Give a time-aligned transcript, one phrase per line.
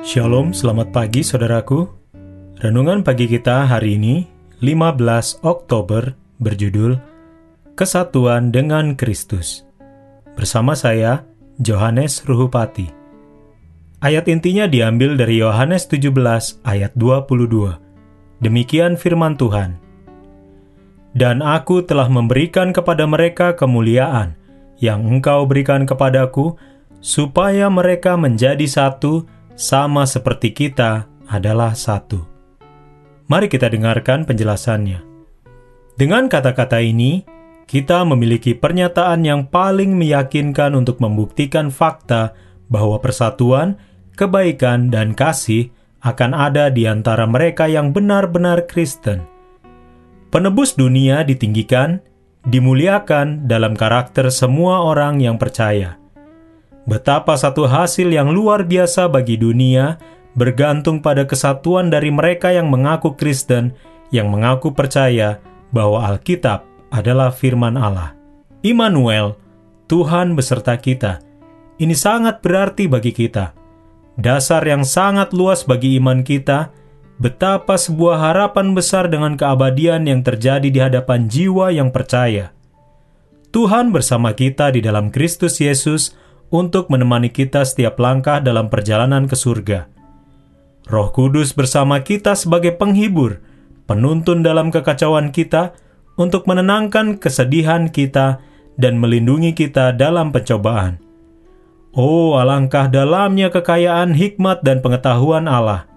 [0.00, 1.84] Shalom, selamat pagi saudaraku.
[2.56, 4.24] Renungan pagi kita hari ini,
[4.64, 6.96] 15 Oktober, berjudul
[7.76, 9.68] Kesatuan dengan Kristus.
[10.32, 11.28] Bersama saya,
[11.60, 12.88] Johannes Ruhupati.
[14.00, 18.40] Ayat intinya diambil dari Yohanes 17 ayat 22.
[18.40, 19.76] Demikian firman Tuhan.
[21.12, 24.32] Dan aku telah memberikan kepada mereka kemuliaan
[24.80, 26.56] yang engkau berikan kepadaku,
[27.04, 29.28] supaya mereka menjadi satu
[29.60, 32.24] sama seperti kita adalah satu.
[33.28, 35.04] Mari kita dengarkan penjelasannya.
[36.00, 37.28] Dengan kata-kata ini,
[37.68, 42.32] kita memiliki pernyataan yang paling meyakinkan untuk membuktikan fakta
[42.72, 43.76] bahwa persatuan,
[44.16, 45.68] kebaikan, dan kasih
[46.00, 49.28] akan ada di antara mereka yang benar-benar Kristen.
[50.32, 52.00] Penebus dunia ditinggikan,
[52.48, 55.99] dimuliakan dalam karakter semua orang yang percaya.
[56.88, 60.00] Betapa satu hasil yang luar biasa bagi dunia
[60.34, 63.74] bergantung pada kesatuan dari mereka yang mengaku Kristen,
[64.14, 65.42] yang mengaku percaya
[65.74, 68.14] bahwa Alkitab adalah firman Allah.
[68.62, 69.38] Immanuel,
[69.90, 71.22] Tuhan beserta kita.
[71.80, 73.56] Ini sangat berarti bagi kita.
[74.20, 76.68] Dasar yang sangat luas bagi iman kita,
[77.16, 82.52] betapa sebuah harapan besar dengan keabadian yang terjadi di hadapan jiwa yang percaya.
[83.50, 86.14] Tuhan bersama kita di dalam Kristus Yesus
[86.50, 89.86] untuk menemani kita setiap langkah dalam perjalanan ke surga.
[90.90, 93.38] Roh Kudus bersama kita sebagai penghibur,
[93.86, 95.78] penuntun dalam kekacauan kita,
[96.18, 98.42] untuk menenangkan kesedihan kita
[98.76, 101.00] dan melindungi kita dalam pencobaan.
[101.96, 105.88] Oh, alangkah dalamnya kekayaan hikmat dan pengetahuan Allah.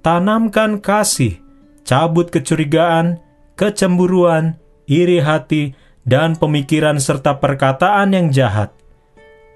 [0.00, 1.40] Tanamkan kasih,
[1.84, 3.20] cabut kecurigaan,
[3.56, 4.56] kecemburuan,
[4.88, 5.76] iri hati,
[6.08, 8.79] dan pemikiran serta perkataan yang jahat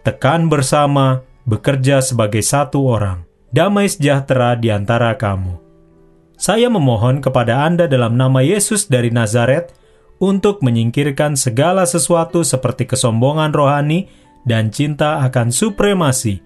[0.04, 3.24] tekan bersama, bekerja sebagai satu orang.
[3.48, 5.56] Damai sejahtera di antara kamu.
[6.36, 9.72] Saya memohon kepada Anda dalam nama Yesus dari Nazaret
[10.20, 14.10] untuk menyingkirkan segala sesuatu seperti kesombongan rohani
[14.44, 16.42] dan cinta akan supremasi.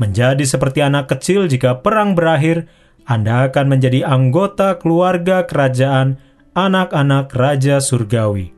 [0.00, 2.70] Menjadi seperti anak kecil jika perang berakhir,
[3.04, 6.16] Anda akan menjadi anggota keluarga kerajaan
[6.56, 8.54] anak-anak Raja Surgawi.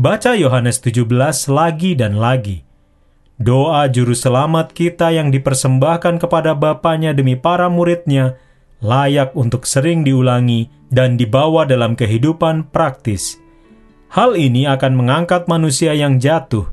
[0.00, 1.04] Baca Yohanes 17
[1.52, 2.69] lagi dan lagi.
[3.40, 8.36] Doa juru selamat kita yang dipersembahkan kepada Bapaknya demi para muridnya
[8.84, 13.40] layak untuk sering diulangi dan dibawa dalam kehidupan praktis.
[14.12, 16.68] Hal ini akan mengangkat manusia yang jatuh,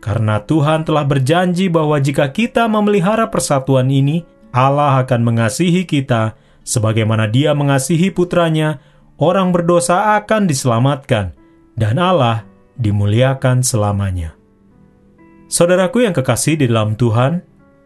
[0.00, 4.24] karena Tuhan telah berjanji bahwa jika kita memelihara persatuan ini,
[4.56, 6.32] Allah akan mengasihi kita
[6.64, 8.80] sebagaimana Dia mengasihi putranya,
[9.20, 11.36] orang berdosa akan diselamatkan,
[11.76, 12.48] dan Allah
[12.80, 14.32] dimuliakan selamanya.
[15.46, 17.42] Saudaraku yang kekasih di dalam Tuhan,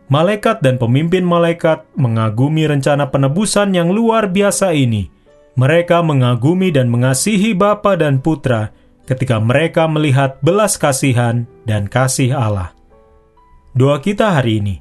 [0.09, 5.13] malaikat dan pemimpin malaikat mengagumi rencana penebusan yang luar biasa ini.
[5.61, 8.73] Mereka mengagumi dan mengasihi Bapa dan Putra
[9.05, 12.73] ketika mereka melihat belas kasihan dan kasih Allah.
[13.77, 14.77] Doa kita hari ini,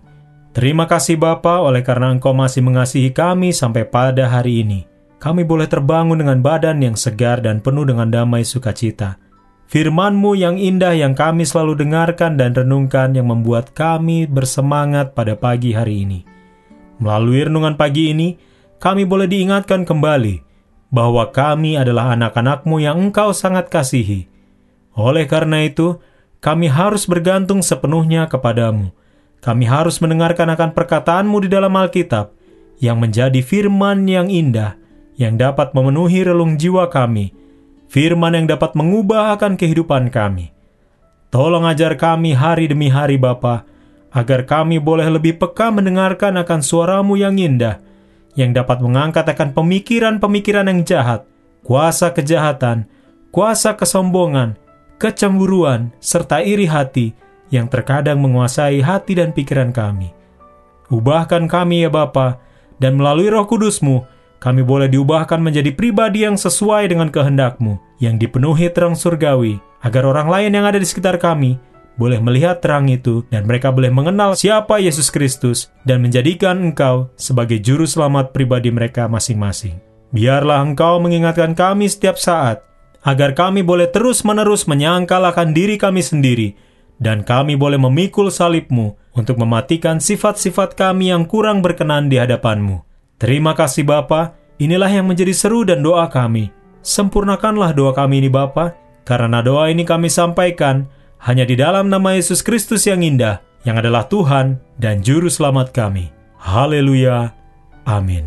[0.49, 4.89] Terima kasih Bapa oleh karena Engkau masih mengasihi kami sampai pada hari ini.
[5.21, 9.28] Kami boleh terbangun dengan badan yang segar dan penuh dengan damai sukacita
[9.69, 15.77] firman-Mu yang indah yang kami selalu dengarkan dan renungkan yang membuat kami bersemangat pada pagi
[15.77, 16.19] hari ini.
[16.97, 18.35] Melalui renungan pagi ini,
[18.81, 20.41] kami boleh diingatkan kembali
[20.89, 24.25] bahwa kami adalah anak-anak-Mu yang Engkau sangat kasihi.
[24.97, 26.01] Oleh karena itu,
[26.41, 28.89] kami harus bergantung sepenuhnya kepadamu.
[29.39, 32.35] Kami harus mendengarkan akan perkataan-Mu di dalam Alkitab,
[32.81, 34.75] yang menjadi firman yang indah,
[35.15, 37.31] yang dapat memenuhi relung jiwa kami,
[37.89, 40.53] firman yang dapat mengubah akan kehidupan kami.
[41.33, 43.65] Tolong ajar kami hari demi hari Bapa,
[44.13, 47.81] agar kami boleh lebih peka mendengarkan akan suaramu yang indah,
[48.37, 51.25] yang dapat mengangkat akan pemikiran-pemikiran yang jahat,
[51.65, 52.89] kuasa kejahatan,
[53.29, 54.57] kuasa kesombongan,
[54.97, 57.13] kecemburuan, serta iri hati
[57.53, 60.13] yang terkadang menguasai hati dan pikiran kami.
[60.89, 62.41] Ubahkan kami ya Bapa,
[62.81, 64.05] dan melalui roh kudusmu,
[64.39, 70.31] kami boleh diubahkan menjadi pribadi yang sesuai dengan kehendakmu, yang dipenuhi terang surgawi, agar orang
[70.31, 71.59] lain yang ada di sekitar kami
[71.99, 77.59] boleh melihat terang itu dan mereka boleh mengenal siapa Yesus Kristus dan menjadikan engkau sebagai
[77.59, 79.83] juru selamat pribadi mereka masing-masing.
[80.15, 82.63] Biarlah engkau mengingatkan kami setiap saat
[83.03, 86.55] agar kami boleh terus-menerus menyangkal akan diri kami sendiri
[87.03, 92.88] dan kami boleh memikul salibmu untuk mematikan sifat-sifat kami yang kurang berkenan di hadapanmu.
[93.19, 94.39] Terima kasih Bapa.
[94.63, 96.55] Inilah yang menjadi seru dan doa kami.
[96.79, 100.87] Sempurnakanlah doa kami ini Bapa, karena doa ini kami sampaikan
[101.19, 106.15] hanya di dalam nama Yesus Kristus yang indah, yang adalah Tuhan dan Juru Selamat kami.
[106.39, 107.35] Haleluya.
[107.83, 108.23] Amin.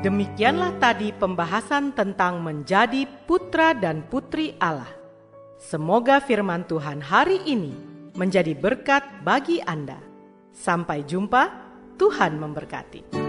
[0.00, 5.05] Demikianlah tadi pembahasan tentang menjadi putra dan putri Allah.
[5.66, 7.74] Semoga firman Tuhan hari ini
[8.14, 9.98] menjadi berkat bagi Anda.
[10.54, 11.50] Sampai jumpa,
[11.98, 13.25] Tuhan memberkati.